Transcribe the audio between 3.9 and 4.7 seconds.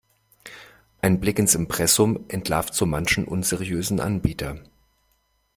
Anbieter.